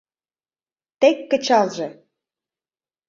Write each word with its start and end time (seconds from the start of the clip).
Тек 0.99 1.17
кычалже. 1.29 1.87